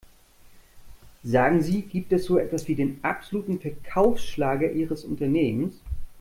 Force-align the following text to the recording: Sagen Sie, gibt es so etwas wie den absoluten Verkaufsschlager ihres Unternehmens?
Sagen 1.23 1.61
Sie, 1.61 1.83
gibt 1.83 2.11
es 2.11 2.25
so 2.25 2.39
etwas 2.39 2.67
wie 2.67 2.73
den 2.73 2.97
absoluten 3.03 3.59
Verkaufsschlager 3.59 4.71
ihres 4.71 5.03
Unternehmens? 5.05 5.75